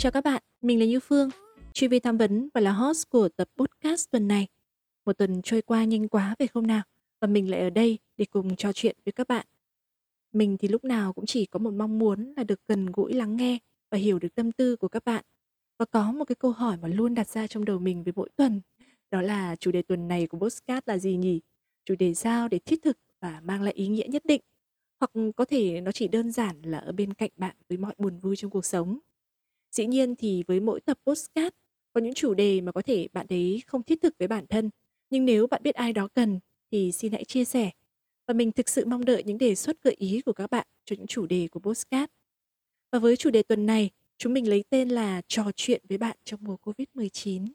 Chào 0.00 0.12
các 0.12 0.24
bạn, 0.24 0.42
mình 0.62 0.78
là 0.78 0.84
Như 0.84 1.00
Phương, 1.00 1.30
chuyên 1.72 1.90
viên 1.90 2.02
tham 2.02 2.18
vấn 2.18 2.48
và 2.54 2.60
là 2.60 2.72
host 2.72 3.08
của 3.10 3.28
tập 3.28 3.48
podcast 3.56 4.10
tuần 4.10 4.28
này. 4.28 4.46
Một 5.04 5.18
tuần 5.18 5.42
trôi 5.42 5.62
qua 5.62 5.84
nhanh 5.84 6.08
quá 6.08 6.34
về 6.38 6.46
không 6.46 6.66
nào? 6.66 6.82
Và 7.20 7.28
mình 7.28 7.50
lại 7.50 7.60
ở 7.60 7.70
đây 7.70 7.98
để 8.16 8.24
cùng 8.24 8.56
trò 8.56 8.72
chuyện 8.72 8.96
với 9.04 9.12
các 9.12 9.28
bạn. 9.28 9.46
Mình 10.32 10.56
thì 10.58 10.68
lúc 10.68 10.84
nào 10.84 11.12
cũng 11.12 11.26
chỉ 11.26 11.46
có 11.46 11.58
một 11.58 11.70
mong 11.70 11.98
muốn 11.98 12.32
là 12.36 12.44
được 12.44 12.60
gần 12.68 12.86
gũi 12.92 13.12
lắng 13.12 13.36
nghe 13.36 13.58
và 13.90 13.98
hiểu 13.98 14.18
được 14.18 14.34
tâm 14.34 14.52
tư 14.52 14.76
của 14.76 14.88
các 14.88 15.04
bạn. 15.04 15.24
Và 15.78 15.84
có 15.84 16.12
một 16.12 16.24
cái 16.24 16.36
câu 16.36 16.50
hỏi 16.50 16.76
mà 16.82 16.88
luôn 16.88 17.14
đặt 17.14 17.28
ra 17.28 17.46
trong 17.46 17.64
đầu 17.64 17.78
mình 17.78 18.04
với 18.04 18.12
mỗi 18.16 18.28
tuần. 18.36 18.60
Đó 19.10 19.22
là 19.22 19.56
chủ 19.56 19.70
đề 19.70 19.82
tuần 19.82 20.08
này 20.08 20.26
của 20.26 20.38
podcast 20.38 20.88
là 20.88 20.98
gì 20.98 21.16
nhỉ? 21.16 21.40
Chủ 21.84 21.94
đề 21.98 22.14
sao 22.14 22.48
để 22.48 22.58
thiết 22.58 22.82
thực 22.82 22.98
và 23.20 23.40
mang 23.44 23.62
lại 23.62 23.72
ý 23.74 23.88
nghĩa 23.88 24.06
nhất 24.08 24.24
định. 24.24 24.40
Hoặc 25.00 25.10
có 25.36 25.44
thể 25.44 25.80
nó 25.80 25.92
chỉ 25.92 26.08
đơn 26.08 26.32
giản 26.32 26.62
là 26.62 26.78
ở 26.78 26.92
bên 26.92 27.14
cạnh 27.14 27.30
bạn 27.36 27.56
với 27.68 27.78
mọi 27.78 27.94
buồn 27.98 28.18
vui 28.18 28.36
trong 28.36 28.50
cuộc 28.50 28.64
sống 28.64 28.98
Dĩ 29.78 29.86
nhiên 29.86 30.16
thì 30.16 30.44
với 30.46 30.60
mỗi 30.60 30.80
tập 30.80 30.98
podcast 31.06 31.54
có 31.92 32.00
những 32.00 32.14
chủ 32.14 32.34
đề 32.34 32.60
mà 32.60 32.72
có 32.72 32.82
thể 32.82 33.08
bạn 33.12 33.26
đấy 33.28 33.62
không 33.66 33.82
thiết 33.82 34.02
thực 34.02 34.14
với 34.18 34.28
bản 34.28 34.46
thân, 34.46 34.70
nhưng 35.10 35.24
nếu 35.24 35.46
bạn 35.46 35.62
biết 35.62 35.74
ai 35.74 35.92
đó 35.92 36.08
cần 36.14 36.40
thì 36.70 36.92
xin 36.92 37.12
hãy 37.12 37.24
chia 37.24 37.44
sẻ. 37.44 37.70
Và 38.26 38.34
mình 38.34 38.52
thực 38.52 38.68
sự 38.68 38.84
mong 38.84 39.04
đợi 39.04 39.22
những 39.22 39.38
đề 39.38 39.54
xuất 39.54 39.82
gợi 39.82 39.94
ý 39.98 40.20
của 40.26 40.32
các 40.32 40.50
bạn 40.50 40.66
cho 40.84 40.96
những 40.96 41.06
chủ 41.06 41.26
đề 41.26 41.48
của 41.50 41.60
podcast. 41.60 42.10
Và 42.92 42.98
với 42.98 43.16
chủ 43.16 43.30
đề 43.30 43.42
tuần 43.42 43.66
này, 43.66 43.90
chúng 44.18 44.34
mình 44.34 44.48
lấy 44.48 44.64
tên 44.70 44.88
là 44.88 45.22
trò 45.28 45.50
chuyện 45.56 45.82
với 45.88 45.98
bạn 45.98 46.16
trong 46.24 46.40
mùa 46.42 46.56
Covid-19. 46.62 47.48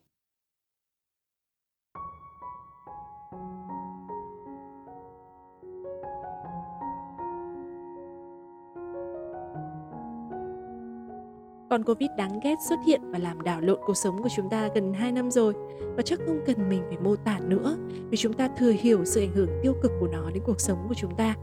Con 11.73 11.83
Covid 11.83 12.09
đáng 12.17 12.39
ghét 12.43 12.55
xuất 12.69 12.79
hiện 12.87 13.01
và 13.11 13.19
làm 13.19 13.41
đảo 13.41 13.61
lộn 13.61 13.79
cuộc 13.85 13.97
sống 13.97 14.23
của 14.23 14.29
chúng 14.35 14.49
ta 14.49 14.69
gần 14.75 14.93
2 14.93 15.11
năm 15.11 15.31
rồi 15.31 15.53
và 15.95 16.01
chắc 16.01 16.19
không 16.25 16.39
cần 16.45 16.69
mình 16.69 16.83
phải 16.87 16.97
mô 16.97 17.15
tả 17.15 17.39
nữa 17.39 17.77
vì 18.09 18.17
chúng 18.17 18.33
ta 18.33 18.49
thừa 18.57 18.71
hiểu 18.79 19.05
sự 19.05 19.21
ảnh 19.21 19.33
hưởng 19.33 19.49
tiêu 19.63 19.73
cực 19.81 19.91
của 19.99 20.07
nó 20.07 20.29
đến 20.29 20.43
cuộc 20.45 20.61
sống 20.61 20.85
của 20.87 20.93
chúng 20.93 21.15
ta. 21.15 21.35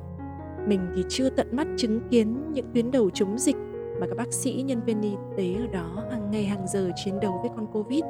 Mình 0.67 0.81
thì 0.97 1.05
chưa 1.09 1.31
tận 1.31 1.57
mắt 1.57 1.67
chứng 1.77 2.01
kiến 2.11 2.53
những 2.53 2.71
tuyến 2.75 2.91
đầu 2.91 3.11
chống 3.11 3.39
dịch 3.39 3.57
mà 4.01 4.07
các 4.07 4.17
bác 4.17 4.33
sĩ, 4.33 4.63
nhân 4.67 4.81
viên 4.87 5.03
y 5.03 5.13
tế 5.37 5.55
ở 5.55 5.67
đó 5.67 6.05
hàng 6.11 6.31
ngày 6.31 6.45
hàng 6.45 6.67
giờ 6.69 6.91
chiến 7.05 7.21
đấu 7.21 7.39
với 7.43 7.51
con 7.57 7.67
Covid 7.73 8.05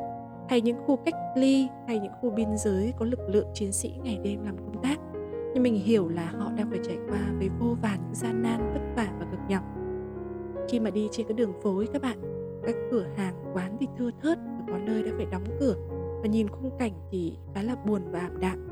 hay 0.49 0.61
những 0.61 0.77
khu 0.87 0.97
cách 0.97 1.15
ly 1.37 1.69
hay 1.87 1.99
những 1.99 2.13
khu 2.21 2.31
biên 2.31 2.57
giới 2.57 2.93
có 2.99 3.07
lực 3.07 3.21
lượng 3.29 3.49
chiến 3.55 3.73
sĩ 3.73 3.93
ngày 4.03 4.19
đêm 4.25 4.45
làm 4.45 4.57
công 4.57 4.83
tác. 4.83 4.97
Nhưng 5.55 5.63
mình 5.63 5.75
hiểu 5.75 6.09
là 6.09 6.33
họ 6.39 6.51
đang 6.57 6.71
phải 6.71 6.81
trải 6.87 6.97
qua 7.09 7.21
với 7.39 7.49
vô 7.61 7.77
vàn 7.83 7.99
những 8.07 8.15
gian 8.15 8.43
nan, 8.43 8.73
vất 8.73 8.83
vả 8.97 9.09
và 9.19 9.27
cực 9.31 9.41
nhọc 9.49 9.80
khi 10.71 10.81
mà 10.81 10.91
đi 10.91 11.09
trên 11.13 11.27
cái 11.27 11.35
đường 11.35 11.53
phố 11.63 11.77
ấy 11.77 11.87
các 11.93 12.03
bạn, 12.03 12.19
các 12.67 12.75
cửa 12.91 13.07
hàng, 13.17 13.35
quán 13.55 13.77
thì 13.81 13.87
thưa 13.99 14.11
thớt, 14.23 14.39
và 14.39 14.65
có 14.69 14.79
nơi 14.79 15.03
đã 15.03 15.11
phải 15.17 15.27
đóng 15.33 15.45
cửa. 15.61 15.75
Và 16.23 16.29
nhìn 16.29 16.49
khung 16.49 16.71
cảnh 16.79 16.93
thì 17.11 17.37
khá 17.55 17.63
là 17.63 17.77
buồn 17.87 18.03
và 18.11 18.19
ảm 18.19 18.41
đạm. 18.41 18.69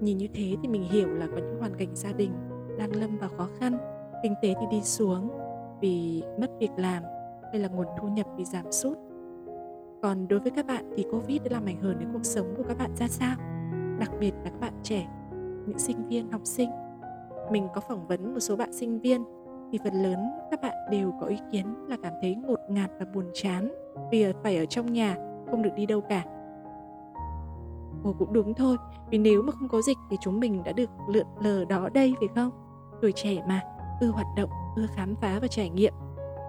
Nhìn 0.00 0.18
như 0.18 0.26
thế 0.34 0.56
thì 0.62 0.68
mình 0.68 0.82
hiểu 0.82 1.08
là 1.08 1.26
có 1.26 1.36
những 1.36 1.58
hoàn 1.58 1.74
cảnh 1.74 1.88
gia 1.94 2.12
đình 2.12 2.30
đang 2.78 2.96
lâm 2.96 3.18
vào 3.18 3.30
khó 3.36 3.48
khăn, 3.58 3.78
kinh 4.22 4.34
tế 4.42 4.54
thì 4.60 4.66
đi 4.70 4.82
xuống 4.82 5.30
vì 5.80 6.22
mất 6.40 6.50
việc 6.60 6.70
làm 6.76 7.02
hay 7.52 7.60
là 7.60 7.68
nguồn 7.68 7.86
thu 8.00 8.08
nhập 8.08 8.26
bị 8.36 8.44
giảm 8.44 8.72
sút. 8.72 8.98
Còn 10.02 10.28
đối 10.28 10.40
với 10.40 10.50
các 10.50 10.66
bạn 10.66 10.90
thì 10.96 11.06
covid 11.12 11.42
đã 11.42 11.48
làm 11.50 11.66
ảnh 11.66 11.80
hưởng 11.80 11.98
đến 11.98 12.08
cuộc 12.12 12.24
sống 12.24 12.54
của 12.56 12.62
các 12.68 12.78
bạn 12.78 12.90
ra 12.96 13.08
sao? 13.08 13.36
Đặc 13.98 14.10
biệt 14.20 14.32
là 14.44 14.50
các 14.50 14.60
bạn 14.60 14.72
trẻ, 14.82 15.08
những 15.66 15.78
sinh 15.78 16.08
viên, 16.08 16.30
học 16.30 16.40
sinh. 16.44 16.70
Mình 17.50 17.68
có 17.74 17.80
phỏng 17.80 18.06
vấn 18.06 18.34
một 18.34 18.40
số 18.40 18.56
bạn 18.56 18.72
sinh 18.72 19.00
viên 19.00 19.24
thì 19.72 19.78
phần 19.84 19.94
lớn 20.02 20.18
các 20.50 20.60
bạn 20.62 20.74
đều 20.90 21.12
có 21.20 21.26
ý 21.26 21.36
kiến 21.52 21.66
là 21.88 21.96
cảm 22.02 22.12
thấy 22.22 22.34
ngột 22.34 22.60
ngạt 22.68 22.90
và 22.98 23.06
buồn 23.14 23.24
chán 23.34 23.68
vì 24.12 24.26
phải 24.42 24.56
ở 24.56 24.64
trong 24.66 24.92
nhà 24.92 25.16
không 25.50 25.62
được 25.62 25.70
đi 25.76 25.86
đâu 25.86 26.00
cả. 26.00 26.24
Ồ 28.04 28.14
cũng 28.18 28.32
đúng 28.32 28.54
thôi 28.54 28.76
Vì 29.10 29.18
nếu 29.18 29.42
mà 29.42 29.52
không 29.52 29.68
có 29.68 29.82
dịch 29.82 29.96
thì 30.10 30.16
chúng 30.20 30.40
mình 30.40 30.62
đã 30.64 30.72
được 30.72 30.90
lượn 31.08 31.26
lờ 31.40 31.64
đó 31.64 31.88
đây 31.94 32.14
phải 32.18 32.28
không? 32.34 32.50
Tuổi 33.02 33.12
trẻ 33.12 33.42
mà 33.48 33.60
Ưa 34.00 34.06
hoạt 34.06 34.26
động, 34.36 34.50
ưa 34.76 34.86
khám 34.96 35.14
phá 35.20 35.38
và 35.42 35.48
trải 35.48 35.70
nghiệm. 35.70 35.92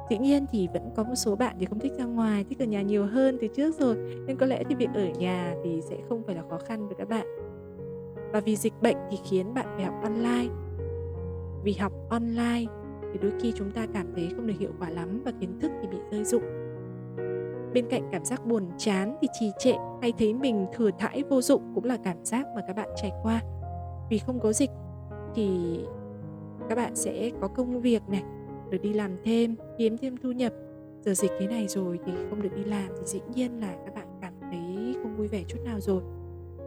Dĩ 0.09 0.17
nhiên 0.17 0.45
thì 0.51 0.67
vẫn 0.73 0.89
có 0.95 1.03
một 1.03 1.15
số 1.15 1.35
bạn 1.35 1.55
thì 1.59 1.65
không 1.65 1.79
thích 1.79 1.91
ra 1.97 2.05
ngoài 2.05 2.45
Thích 2.49 2.59
ở 2.59 2.65
nhà 2.65 2.81
nhiều 2.81 3.05
hơn 3.05 3.37
từ 3.41 3.47
trước 3.47 3.75
rồi 3.79 3.95
Nên 4.27 4.37
có 4.37 4.45
lẽ 4.45 4.63
thì 4.69 4.75
việc 4.75 4.89
ở 4.93 5.05
nhà 5.19 5.55
thì 5.63 5.81
sẽ 5.81 5.97
không 6.09 6.23
phải 6.25 6.35
là 6.35 6.43
khó 6.49 6.57
khăn 6.57 6.87
với 6.87 6.95
các 6.97 7.09
bạn. 7.09 7.27
Và 8.31 8.39
vì 8.39 8.55
dịch 8.55 8.73
bệnh 8.81 8.97
thì 9.09 9.17
khiến 9.23 9.53
bạn 9.53 9.65
phải 9.75 9.85
học 9.85 9.95
online. 10.03 10.53
Vì 11.63 11.73
học 11.73 11.93
online 12.09 12.65
thì 13.13 13.19
đôi 13.21 13.31
khi 13.41 13.53
chúng 13.55 13.71
ta 13.71 13.87
cảm 13.93 14.07
thấy 14.15 14.29
không 14.35 14.47
được 14.47 14.53
hiệu 14.59 14.71
quả 14.79 14.89
lắm 14.89 15.21
và 15.25 15.31
kiến 15.39 15.59
thức 15.59 15.71
thì 15.81 15.87
bị 15.87 15.97
rơi 16.11 16.23
rụng. 16.23 16.43
Bên 17.73 17.85
cạnh 17.89 18.09
cảm 18.11 18.25
giác 18.25 18.45
buồn, 18.45 18.63
chán 18.77 19.15
thì 19.21 19.27
trì 19.39 19.51
trệ 19.59 19.73
hay 20.01 20.13
thấy 20.19 20.33
mình 20.33 20.65
thừa 20.73 20.89
thãi 20.99 21.23
vô 21.29 21.41
dụng 21.41 21.71
cũng 21.75 21.85
là 21.85 21.97
cảm 22.03 22.25
giác 22.25 22.47
mà 22.55 22.61
các 22.67 22.75
bạn 22.75 22.89
trải 22.95 23.11
qua. 23.23 23.41
Vì 24.09 24.17
không 24.17 24.39
có 24.39 24.53
dịch 24.53 24.69
thì 25.35 25.79
các 26.69 26.75
bạn 26.75 26.95
sẽ 26.95 27.31
có 27.41 27.47
công 27.47 27.81
việc 27.81 28.01
này, 28.09 28.23
được 28.69 28.77
đi 28.81 28.93
làm 28.93 29.11
thêm, 29.23 29.55
kiếm 29.77 29.97
thêm 29.97 30.17
thu 30.17 30.31
nhập. 30.31 30.53
Giờ 31.01 31.13
dịch 31.13 31.31
thế 31.39 31.47
này 31.47 31.67
rồi 31.67 31.99
thì 32.05 32.11
không 32.29 32.41
được 32.41 32.55
đi 32.55 32.63
làm 32.63 32.87
thì 32.99 33.05
dĩ 33.05 33.19
nhiên 33.35 33.59
là 33.59 33.75
các 33.85 33.95
bạn 33.95 34.07
cảm 34.21 34.33
thấy 34.41 34.95
không 35.03 35.15
vui 35.17 35.27
vẻ 35.27 35.43
chút 35.47 35.59
nào 35.65 35.79
rồi. 35.79 36.01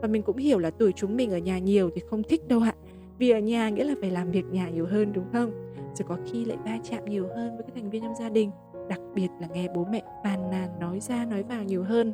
Và 0.03 0.09
mình 0.09 0.23
cũng 0.23 0.37
hiểu 0.37 0.59
là 0.59 0.71
tuổi 0.71 0.93
chúng 0.97 1.17
mình 1.17 1.31
ở 1.31 1.39
nhà 1.39 1.59
nhiều 1.59 1.91
thì 1.95 2.03
không 2.11 2.23
thích 2.23 2.49
đâu 2.49 2.61
ạ. 2.61 2.75
Vì 3.19 3.31
ở 3.31 3.39
nhà 3.39 3.69
nghĩa 3.69 3.85
là 3.85 3.95
phải 4.01 4.11
làm 4.11 4.31
việc 4.31 4.45
nhà 4.51 4.69
nhiều 4.69 4.87
hơn, 4.87 5.13
đúng 5.13 5.25
không? 5.33 5.72
Rồi 5.95 6.07
có 6.09 6.17
khi 6.27 6.45
lại 6.45 6.59
va 6.65 6.79
chạm 6.83 7.05
nhiều 7.05 7.29
hơn 7.37 7.57
với 7.57 7.63
các 7.67 7.75
thành 7.75 7.91
viên 7.91 8.03
trong 8.03 8.15
gia 8.15 8.29
đình 8.29 8.51
đặc 8.89 9.01
biệt 9.15 9.29
là 9.41 9.49
nghe 9.53 9.69
bố 9.75 9.85
mẹ 9.85 10.03
phàn 10.25 10.51
nàn 10.51 10.79
nói 10.81 11.01
ra 11.01 11.25
nói 11.25 11.43
vào 11.43 11.65
nhiều 11.65 11.85
hơn 11.85 12.13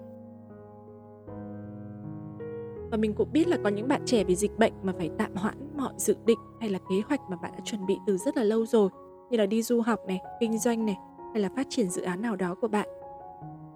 và 2.91 2.97
mình 2.97 3.15
cũng 3.15 3.33
biết 3.33 3.49
là 3.49 3.57
có 3.65 3.69
những 3.69 3.89
bạn 3.89 4.03
trẻ 4.07 4.25
vì 4.25 4.37
dịch 4.37 4.59
bệnh 4.59 4.73
mà 4.83 4.93
phải 4.99 5.11
tạm 5.19 5.35
hoãn 5.35 5.55
mọi 5.77 5.93
dự 5.97 6.17
định 6.27 6.39
hay 6.61 6.71
là 6.71 6.79
kế 6.91 7.01
hoạch 7.09 7.21
mà 7.31 7.37
bạn 7.37 7.53
đã 7.53 7.61
chuẩn 7.65 7.87
bị 7.87 7.99
từ 8.07 8.17
rất 8.17 8.37
là 8.37 8.45
lâu 8.45 8.67
rồi 8.67 8.91
như 9.31 9.39
là 9.39 9.47
đi 9.47 9.63
du 9.63 9.81
học 9.81 10.01
này, 10.07 10.21
kinh 10.41 10.59
doanh 10.59 10.87
này 10.87 10.97
hay 11.33 11.43
là 11.43 11.49
phát 11.57 11.67
triển 11.71 11.91
dự 11.91 12.03
án 12.03 12.23
nào 12.23 12.37
đó 12.37 12.55
của 12.61 12.69
bạn. 12.69 12.89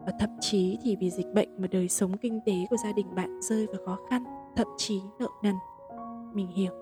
Và 0.07 0.13
thậm 0.21 0.31
chí 0.41 0.79
thì 0.83 0.97
vì 0.97 1.11
dịch 1.11 1.27
bệnh 1.35 1.49
mà 1.63 1.69
đời 1.71 1.89
sống 1.89 2.19
kinh 2.19 2.41
tế 2.47 2.53
của 2.71 2.77
gia 2.85 2.93
đình 2.93 3.15
bạn 3.15 3.41
rơi 3.41 3.67
vào 3.67 3.87
khó 3.87 3.99
khăn, 4.11 4.25
thậm 4.57 4.69
chí 4.77 5.01
nợ 5.19 5.29
nần. 5.43 5.55
Mình 6.35 6.49
hiểu 6.49 6.82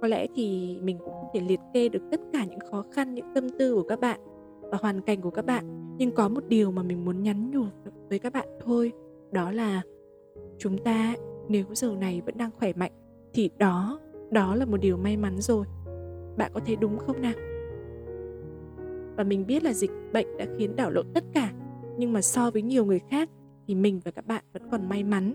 có 0.00 0.08
lẽ 0.08 0.26
thì 0.34 0.78
mình 0.82 0.98
cũng 0.98 1.14
không 1.14 1.28
thể 1.34 1.40
liệt 1.40 1.60
kê 1.74 1.88
được 1.88 2.02
tất 2.10 2.20
cả 2.32 2.44
những 2.44 2.60
khó 2.70 2.84
khăn, 2.92 3.14
những 3.14 3.34
tâm 3.34 3.48
tư 3.58 3.74
của 3.74 3.82
các 3.88 4.00
bạn 4.00 4.20
và 4.60 4.78
hoàn 4.80 5.00
cảnh 5.00 5.20
của 5.20 5.30
các 5.30 5.44
bạn. 5.44 5.94
Nhưng 5.98 6.10
có 6.10 6.28
một 6.28 6.44
điều 6.48 6.70
mà 6.70 6.82
mình 6.82 7.04
muốn 7.04 7.22
nhắn 7.22 7.50
nhủ 7.50 7.64
với 8.08 8.18
các 8.18 8.32
bạn 8.32 8.48
thôi, 8.64 8.92
đó 9.32 9.50
là 9.50 9.82
chúng 10.58 10.78
ta, 10.78 11.14
nếu 11.48 11.64
giờ 11.72 11.94
này 12.00 12.22
vẫn 12.26 12.38
đang 12.38 12.50
khỏe 12.50 12.72
mạnh, 12.72 12.92
thì 13.34 13.50
đó 13.58 14.00
đó 14.30 14.54
là 14.54 14.64
một 14.64 14.76
điều 14.76 14.96
may 14.96 15.16
mắn 15.16 15.40
rồi. 15.40 15.66
Bạn 16.36 16.50
có 16.54 16.60
thấy 16.66 16.76
đúng 16.76 16.98
không 16.98 17.20
nào? 17.20 17.34
Và 19.16 19.24
mình 19.24 19.46
biết 19.46 19.64
là 19.64 19.72
dịch 19.72 19.90
bệnh 20.12 20.36
đã 20.36 20.46
khiến 20.58 20.76
đảo 20.76 20.90
lộn 20.90 21.06
tất 21.14 21.24
cả, 21.32 21.52
nhưng 21.98 22.12
mà 22.12 22.22
so 22.22 22.50
với 22.50 22.62
nhiều 22.62 22.84
người 22.84 23.00
khác 23.10 23.30
thì 23.66 23.74
mình 23.74 24.00
và 24.04 24.10
các 24.10 24.26
bạn 24.26 24.44
vẫn 24.52 24.62
còn 24.70 24.88
may 24.88 25.04
mắn. 25.04 25.34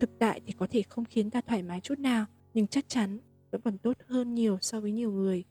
Thực 0.00 0.10
tại 0.18 0.40
thì 0.46 0.52
có 0.52 0.66
thể 0.70 0.82
không 0.88 1.04
khiến 1.04 1.30
ta 1.30 1.40
thoải 1.40 1.62
mái 1.62 1.80
chút 1.80 1.98
nào, 1.98 2.24
nhưng 2.54 2.66
chắc 2.66 2.88
chắn 2.88 3.18
vẫn 3.50 3.60
còn 3.60 3.78
tốt 3.78 3.96
hơn 4.06 4.34
nhiều 4.34 4.58
so 4.60 4.80
với 4.80 4.92
nhiều 4.92 5.12
người. 5.12 5.44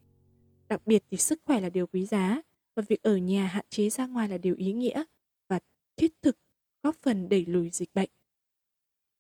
Đặc 0.70 0.82
biệt 0.86 1.04
thì 1.12 1.18
sức 1.18 1.42
khỏe 1.46 1.60
là 1.60 1.70
điều 1.70 1.88
quý 1.88 2.06
giá 2.06 2.42
và 2.76 2.84
việc 2.88 3.04
ở 3.04 3.18
nhà 3.18 3.46
hạn 3.46 3.66
chế 3.70 3.90
ra 3.90 4.08
ngoài 4.08 4.30
là 4.30 4.38
điều 4.38 4.56
ý 4.58 4.74
nghĩa 4.74 5.04
và 5.48 5.60
thiết 5.98 6.14
thực 6.22 6.38
góp 6.84 6.96
phần 7.02 7.30
đẩy 7.30 7.46
lùi 7.46 7.70
dịch 7.70 7.90
bệnh. 7.94 8.10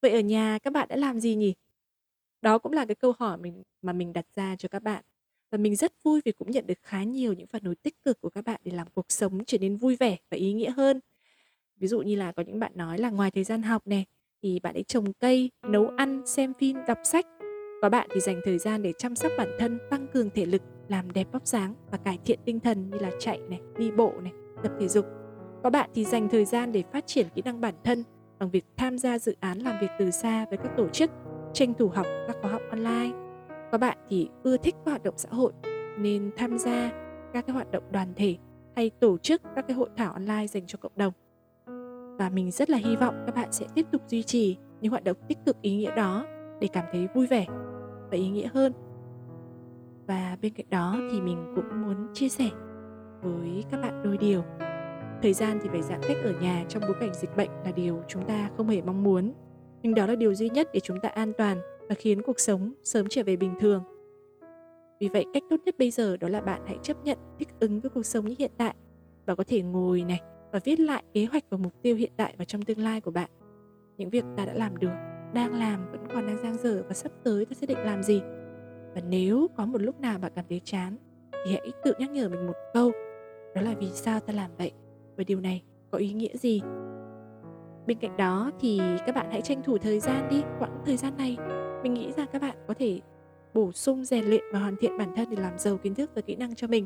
Vậy 0.01 0.11
ở 0.11 0.19
nhà 0.19 0.59
các 0.59 0.73
bạn 0.73 0.87
đã 0.87 0.95
làm 0.95 1.19
gì 1.19 1.35
nhỉ? 1.35 1.53
Đó 2.41 2.57
cũng 2.57 2.71
là 2.71 2.85
cái 2.85 2.95
câu 2.95 3.13
hỏi 3.19 3.37
mình 3.37 3.63
mà 3.81 3.93
mình 3.93 4.13
đặt 4.13 4.25
ra 4.35 4.55
cho 4.55 4.69
các 4.69 4.83
bạn. 4.83 5.03
Và 5.51 5.57
mình 5.57 5.75
rất 5.75 5.93
vui 6.03 6.21
vì 6.25 6.31
cũng 6.31 6.51
nhận 6.51 6.67
được 6.67 6.79
khá 6.81 7.03
nhiều 7.03 7.33
những 7.33 7.47
phản 7.47 7.63
hồi 7.63 7.75
tích 7.75 8.03
cực 8.03 8.21
của 8.21 8.29
các 8.29 8.45
bạn 8.45 8.61
để 8.63 8.71
làm 8.71 8.87
cuộc 8.93 9.05
sống 9.09 9.45
trở 9.45 9.57
nên 9.57 9.77
vui 9.77 9.95
vẻ 9.95 10.17
và 10.29 10.37
ý 10.37 10.53
nghĩa 10.53 10.71
hơn. 10.71 10.99
Ví 11.77 11.87
dụ 11.87 12.01
như 12.01 12.15
là 12.15 12.31
có 12.31 12.43
những 12.43 12.59
bạn 12.59 12.71
nói 12.75 12.97
là 12.97 13.09
ngoài 13.09 13.31
thời 13.31 13.43
gian 13.43 13.61
học 13.61 13.87
này 13.87 14.05
thì 14.41 14.59
bạn 14.59 14.73
ấy 14.73 14.83
trồng 14.83 15.13
cây, 15.13 15.51
nấu 15.61 15.87
ăn, 15.87 16.21
xem 16.25 16.53
phim, 16.53 16.77
đọc 16.87 16.97
sách 17.03 17.25
có 17.81 17.89
bạn 17.89 18.07
thì 18.13 18.19
dành 18.19 18.41
thời 18.45 18.57
gian 18.57 18.81
để 18.81 18.93
chăm 18.97 19.15
sóc 19.15 19.31
bản 19.37 19.49
thân, 19.59 19.79
tăng 19.89 20.07
cường 20.07 20.29
thể 20.29 20.45
lực, 20.45 20.61
làm 20.87 21.11
đẹp 21.11 21.27
vóc 21.31 21.47
dáng 21.47 21.73
và 21.91 21.97
cải 21.97 22.19
thiện 22.25 22.39
tinh 22.45 22.59
thần 22.59 22.89
như 22.89 22.97
là 22.99 23.11
chạy 23.19 23.39
này, 23.49 23.61
đi 23.77 23.91
bộ 23.91 24.13
này, 24.21 24.33
tập 24.63 24.71
thể 24.79 24.87
dục. 24.87 25.05
Có 25.63 25.69
bạn 25.69 25.89
thì 25.93 26.05
dành 26.05 26.29
thời 26.29 26.45
gian 26.45 26.71
để 26.71 26.83
phát 26.93 27.07
triển 27.07 27.27
kỹ 27.35 27.41
năng 27.45 27.61
bản 27.61 27.75
thân 27.83 28.03
bằng 28.39 28.49
việc 28.49 28.65
tham 28.77 28.97
gia 28.97 29.19
dự 29.19 29.35
án 29.39 29.59
làm 29.59 29.75
việc 29.81 29.87
từ 29.99 30.11
xa 30.11 30.45
với 30.49 30.57
các 30.57 30.71
tổ 30.77 30.89
chức, 30.89 31.11
tranh 31.53 31.73
thủ 31.73 31.87
học 31.87 32.05
các 32.27 32.37
khóa 32.41 32.51
học 32.51 32.61
online. 32.69 33.11
Có 33.71 33.77
bạn 33.77 33.97
thì 34.09 34.29
ưa 34.43 34.57
thích 34.57 34.75
các 34.85 34.91
hoạt 34.91 35.03
động 35.03 35.15
xã 35.17 35.29
hội 35.31 35.51
nên 35.97 36.31
tham 36.37 36.57
gia 36.57 36.91
các 37.33 37.45
cái 37.47 37.53
hoạt 37.53 37.71
động 37.71 37.83
đoàn 37.91 38.13
thể 38.15 38.35
hay 38.75 38.89
tổ 38.89 39.17
chức 39.17 39.41
các 39.55 39.65
cái 39.67 39.75
hội 39.75 39.89
thảo 39.97 40.13
online 40.13 40.47
dành 40.47 40.63
cho 40.67 40.77
cộng 40.81 40.91
đồng. 40.95 41.13
Và 42.17 42.29
mình 42.29 42.51
rất 42.51 42.69
là 42.69 42.77
hy 42.77 42.95
vọng 42.95 43.23
các 43.25 43.35
bạn 43.35 43.51
sẽ 43.51 43.65
tiếp 43.75 43.85
tục 43.91 44.01
duy 44.07 44.23
trì 44.23 44.57
những 44.81 44.91
hoạt 44.91 45.03
động 45.03 45.17
tích 45.27 45.37
cực 45.45 45.61
ý 45.61 45.75
nghĩa 45.75 45.95
đó 45.95 46.25
để 46.59 46.67
cảm 46.67 46.85
thấy 46.91 47.07
vui 47.13 47.27
vẻ 47.27 47.45
và 48.11 48.17
ý 48.17 48.29
nghĩa 48.29 48.47
hơn. 48.47 48.73
Và 50.07 50.37
bên 50.41 50.53
cạnh 50.53 50.65
đó 50.69 50.97
thì 51.11 51.21
mình 51.21 51.53
cũng 51.55 51.81
muốn 51.81 52.13
chia 52.13 52.29
sẻ 52.29 52.49
với 53.21 53.63
các 53.71 53.81
bạn 53.81 54.03
đôi 54.03 54.17
điều. 54.17 54.43
Thời 55.21 55.33
gian 55.33 55.59
thì 55.63 55.69
phải 55.69 55.81
giãn 55.81 55.99
cách 56.07 56.17
ở 56.23 56.33
nhà 56.41 56.65
trong 56.69 56.83
bối 56.87 56.95
cảnh 56.99 57.13
dịch 57.13 57.35
bệnh 57.37 57.49
là 57.65 57.71
điều 57.71 58.01
chúng 58.07 58.25
ta 58.25 58.49
không 58.57 58.67
hề 58.67 58.81
mong 58.81 59.03
muốn. 59.03 59.33
Nhưng 59.81 59.95
đó 59.95 60.05
là 60.05 60.15
điều 60.15 60.35
duy 60.35 60.49
nhất 60.49 60.69
để 60.73 60.79
chúng 60.79 60.99
ta 60.99 61.09
an 61.09 61.33
toàn 61.37 61.57
và 61.89 61.95
khiến 61.95 62.21
cuộc 62.21 62.39
sống 62.39 62.73
sớm 62.83 63.07
trở 63.09 63.23
về 63.23 63.35
bình 63.35 63.53
thường. 63.59 63.83
Vì 64.99 65.09
vậy 65.09 65.25
cách 65.33 65.43
tốt 65.49 65.55
nhất 65.65 65.75
bây 65.77 65.91
giờ 65.91 66.17
đó 66.17 66.27
là 66.27 66.41
bạn 66.41 66.61
hãy 66.65 66.77
chấp 66.83 67.03
nhận 67.03 67.17
thích 67.39 67.49
ứng 67.59 67.79
với 67.79 67.89
cuộc 67.89 68.05
sống 68.05 68.25
như 68.25 68.35
hiện 68.39 68.51
tại 68.57 68.75
và 69.25 69.35
có 69.35 69.43
thể 69.47 69.61
ngồi 69.61 70.03
này 70.03 70.21
và 70.51 70.59
viết 70.63 70.79
lại 70.79 71.03
kế 71.13 71.25
hoạch 71.25 71.43
và 71.49 71.57
mục 71.57 71.73
tiêu 71.81 71.95
hiện 71.95 72.11
tại 72.17 72.35
và 72.37 72.45
trong 72.45 72.61
tương 72.61 72.79
lai 72.79 73.01
của 73.01 73.11
bạn. 73.11 73.29
Những 73.97 74.09
việc 74.09 74.25
ta 74.37 74.45
đã 74.45 74.53
làm 74.53 74.77
được, 74.77 74.95
đang 75.33 75.53
làm 75.59 75.91
vẫn 75.91 76.07
còn 76.13 76.27
đang 76.27 76.37
giang 76.43 76.57
dở 76.57 76.83
và 76.87 76.93
sắp 76.93 77.11
tới 77.23 77.45
ta 77.45 77.53
sẽ 77.53 77.67
định 77.67 77.77
làm 77.77 78.03
gì. 78.03 78.21
Và 78.95 79.01
nếu 79.09 79.47
có 79.55 79.65
một 79.65 79.81
lúc 79.81 79.99
nào 79.99 80.19
bạn 80.19 80.31
cảm 80.35 80.45
thấy 80.49 80.61
chán, 80.63 80.97
thì 81.45 81.51
hãy 81.51 81.71
tự 81.83 81.93
nhắc 81.99 82.11
nhở 82.11 82.29
mình 82.29 82.47
một 82.47 82.55
câu. 82.73 82.91
Đó 83.55 83.61
là 83.61 83.73
vì 83.79 83.89
sao 83.89 84.19
ta 84.19 84.33
làm 84.33 84.51
vậy? 84.57 84.71
Và 85.17 85.23
điều 85.27 85.39
này 85.39 85.63
có 85.91 85.97
ý 85.97 86.13
nghĩa 86.13 86.37
gì? 86.37 86.61
Bên 87.87 87.97
cạnh 87.97 88.17
đó 88.17 88.51
thì 88.59 88.81
các 89.05 89.15
bạn 89.15 89.27
hãy 89.31 89.41
tranh 89.41 89.63
thủ 89.63 89.77
thời 89.77 89.99
gian 89.99 90.27
đi, 90.29 90.43
quãng 90.59 90.81
thời 90.85 90.97
gian 90.97 91.17
này. 91.17 91.37
Mình 91.83 91.93
nghĩ 91.93 92.11
rằng 92.11 92.27
các 92.33 92.41
bạn 92.41 92.55
có 92.67 92.73
thể 92.73 92.99
bổ 93.53 93.71
sung, 93.71 94.05
rèn 94.05 94.25
luyện 94.25 94.43
và 94.53 94.59
hoàn 94.59 94.75
thiện 94.75 94.97
bản 94.97 95.09
thân 95.15 95.29
để 95.29 95.37
làm 95.41 95.59
giàu 95.59 95.77
kiến 95.77 95.95
thức 95.95 96.11
và 96.15 96.21
kỹ 96.21 96.35
năng 96.35 96.55
cho 96.55 96.67
mình. 96.67 96.85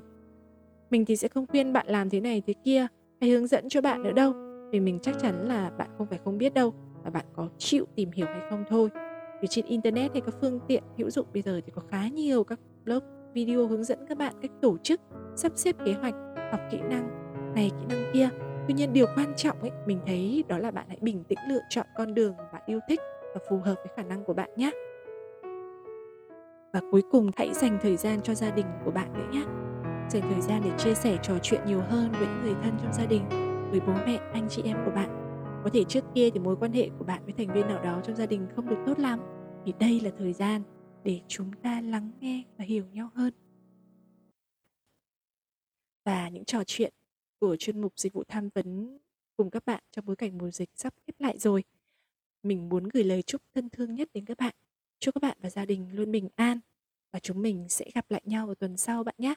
Mình 0.89 1.05
thì 1.05 1.15
sẽ 1.15 1.27
không 1.27 1.47
khuyên 1.47 1.73
bạn 1.73 1.87
làm 1.87 2.09
thế 2.09 2.19
này 2.19 2.43
thế 2.47 2.53
kia 2.63 2.87
hay 3.21 3.29
hướng 3.29 3.47
dẫn 3.47 3.69
cho 3.69 3.81
bạn 3.81 4.03
nữa 4.03 4.11
đâu, 4.11 4.33
vì 4.71 4.79
mình 4.79 4.99
chắc 5.01 5.19
chắn 5.19 5.47
là 5.47 5.69
bạn 5.69 5.89
không 5.97 6.07
phải 6.07 6.19
không 6.25 6.37
biết 6.37 6.53
đâu 6.53 6.73
và 7.03 7.09
bạn 7.09 7.25
có 7.33 7.49
chịu 7.57 7.85
tìm 7.95 8.11
hiểu 8.11 8.27
hay 8.27 8.41
không 8.49 8.63
thôi. 8.69 8.89
Vì 9.41 9.47
trên 9.47 9.65
internet 9.65 10.11
hay 10.11 10.21
các 10.21 10.35
phương 10.41 10.59
tiện 10.67 10.83
hữu 10.97 11.09
dụng 11.09 11.27
bây 11.33 11.41
giờ 11.41 11.61
thì 11.65 11.71
có 11.75 11.81
khá 11.91 12.07
nhiều 12.07 12.43
các 12.43 12.59
blog, 12.85 13.03
video 13.33 13.67
hướng 13.67 13.83
dẫn 13.83 13.99
các 14.09 14.17
bạn 14.17 14.33
cách 14.41 14.51
tổ 14.61 14.77
chức, 14.77 15.01
sắp 15.35 15.51
xếp 15.55 15.75
kế 15.85 15.93
hoạch, 15.93 16.15
học 16.51 16.61
kỹ 16.71 16.77
năng 16.89 17.09
này, 17.55 17.71
kỹ 17.79 17.85
năng 17.89 18.11
kia. 18.13 18.29
Tuy 18.67 18.73
nhiên 18.73 18.93
điều 18.93 19.05
quan 19.15 19.33
trọng 19.35 19.59
ấy, 19.61 19.71
mình 19.85 19.99
thấy 20.05 20.43
đó 20.47 20.57
là 20.57 20.71
bạn 20.71 20.85
hãy 20.87 20.97
bình 21.01 21.23
tĩnh 21.23 21.39
lựa 21.49 21.61
chọn 21.69 21.85
con 21.97 22.13
đường 22.13 22.33
bạn 22.53 22.61
yêu 22.65 22.79
thích 22.89 22.99
và 23.21 23.41
phù 23.49 23.57
hợp 23.57 23.75
với 23.75 23.87
khả 23.95 24.03
năng 24.03 24.23
của 24.23 24.33
bạn 24.33 24.49
nhé. 24.55 24.71
Và 26.73 26.81
cuối 26.91 27.01
cùng, 27.11 27.31
hãy 27.35 27.53
dành 27.53 27.77
thời 27.81 27.97
gian 27.97 28.21
cho 28.21 28.33
gia 28.33 28.51
đình 28.51 28.65
của 28.85 28.91
bạn 28.91 29.13
nữa 29.13 29.27
nhé. 29.31 29.43
Dành 30.09 30.21
thời 30.31 30.41
gian 30.41 30.61
để 30.65 30.71
chia 30.77 30.93
sẻ 30.93 31.17
trò 31.21 31.33
chuyện 31.41 31.61
nhiều 31.65 31.81
hơn 31.89 32.11
với 32.11 32.27
những 32.27 32.41
người 32.43 32.55
thân 32.63 32.73
trong 32.81 32.93
gia 32.93 33.05
đình, 33.05 33.23
với 33.71 33.79
bố 33.79 33.93
mẹ, 34.05 34.19
anh 34.33 34.47
chị 34.49 34.61
em 34.65 34.77
của 34.85 34.91
bạn 34.91 35.28
có 35.63 35.69
thể 35.73 35.83
trước 35.83 36.03
kia 36.15 36.29
thì 36.33 36.39
mối 36.39 36.55
quan 36.59 36.73
hệ 36.73 36.89
của 36.99 37.05
bạn 37.05 37.25
với 37.25 37.33
thành 37.33 37.53
viên 37.53 37.67
nào 37.67 37.83
đó 37.83 38.01
trong 38.05 38.15
gia 38.15 38.25
đình 38.25 38.47
không 38.55 38.69
được 38.69 38.83
tốt 38.85 38.99
lắm, 38.99 39.19
thì 39.65 39.73
đây 39.79 39.99
là 39.99 40.11
thời 40.17 40.33
gian 40.33 40.63
để 41.03 41.21
chúng 41.27 41.51
ta 41.63 41.81
lắng 41.81 42.11
nghe 42.19 42.43
và 42.57 42.65
hiểu 42.65 42.85
nhau 42.85 43.09
hơn 43.15 43.33
và 46.05 46.29
những 46.29 46.45
trò 46.45 46.63
chuyện 46.67 46.93
của 47.39 47.55
chuyên 47.55 47.81
mục 47.81 47.93
dịch 47.99 48.13
vụ 48.13 48.23
tham 48.27 48.49
vấn 48.55 48.97
cùng 49.37 49.49
các 49.49 49.65
bạn 49.65 49.83
trong 49.91 50.05
bối 50.05 50.15
cảnh 50.15 50.37
mùa 50.37 50.51
dịch 50.51 50.69
sắp 50.75 50.93
khép 51.07 51.15
lại 51.19 51.37
rồi. 51.37 51.63
Mình 52.43 52.69
muốn 52.69 52.83
gửi 52.93 53.03
lời 53.03 53.21
chúc 53.21 53.41
thân 53.53 53.69
thương 53.69 53.95
nhất 53.95 54.09
đến 54.13 54.25
các 54.25 54.37
bạn. 54.37 54.55
Chúc 54.99 55.15
các 55.15 55.21
bạn 55.21 55.37
và 55.41 55.49
gia 55.49 55.65
đình 55.65 55.95
luôn 55.95 56.11
bình 56.11 56.29
an 56.35 56.59
và 57.11 57.19
chúng 57.19 57.41
mình 57.41 57.69
sẽ 57.69 57.85
gặp 57.95 58.11
lại 58.11 58.21
nhau 58.25 58.45
vào 58.45 58.55
tuần 58.55 58.77
sau 58.77 59.03
bạn 59.03 59.15
nhé. 59.17 59.33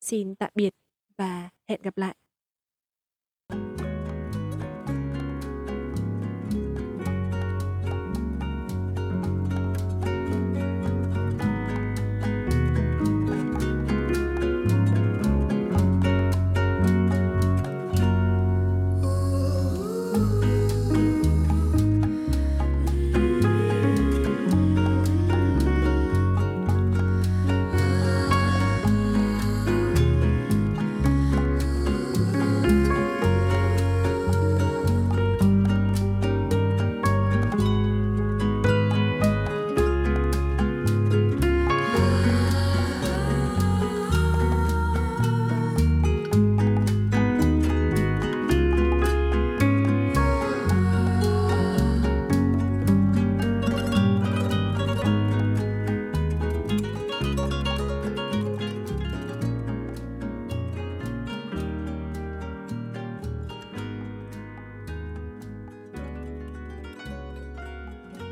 Xin 0.00 0.34
tạm 0.34 0.50
biệt 0.54 0.74
và 1.16 1.50
hẹn 1.68 1.82
gặp 1.82 1.96
lại. 1.98 2.16